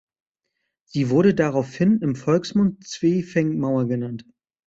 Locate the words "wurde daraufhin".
1.11-1.99